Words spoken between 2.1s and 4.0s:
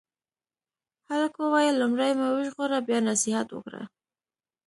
مې وژغوره بیا نصیحت وکړه.